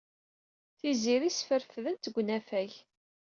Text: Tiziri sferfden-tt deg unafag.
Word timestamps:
Tiziri 0.79 1.29
sferfden-tt 1.31 2.05
deg 2.09 2.15
unafag. 2.19 2.71